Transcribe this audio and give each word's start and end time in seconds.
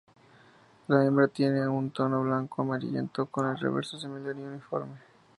La 0.87 1.05
hembra 1.05 1.27
tiene 1.27 1.67
un 1.67 1.91
tono 1.91 2.23
blanco-amarillento, 2.23 3.27
con 3.27 3.47
el 3.47 3.57
reverso 3.59 3.99
similar 3.99 4.35
y 4.35 4.41
uniforme. 4.41 4.97